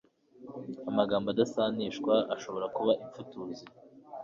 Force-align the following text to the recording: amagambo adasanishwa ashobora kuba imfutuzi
amagambo 0.89 1.27
adasanishwa 1.29 2.13
ashobora 2.35 2.65
kuba 2.75 2.91
imfutuzi 3.03 3.63